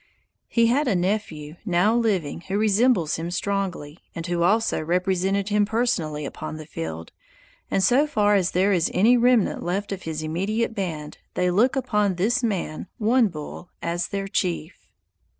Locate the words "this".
12.15-12.41